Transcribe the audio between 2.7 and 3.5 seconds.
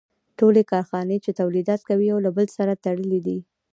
تړلي دي